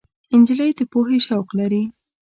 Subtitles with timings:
[0.39, 1.83] نجلۍ د پوهې شوق لري.